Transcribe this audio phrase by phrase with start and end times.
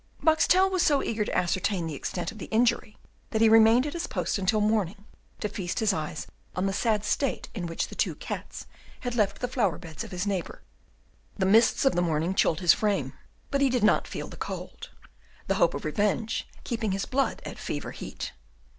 [0.23, 2.97] Boxtel was so eager to ascertain the extent of the injury,
[3.29, 5.05] that he remained at his post until morning
[5.39, 8.65] to feast his eyes on the sad state in which the two cats
[9.01, 10.63] had left the flower beds of his neighbour.
[11.37, 13.13] The mists of the morning chilled his frame,
[13.51, 14.89] but he did not feel the cold,
[15.45, 18.31] the hope of revenge keeping his blood at fever heat.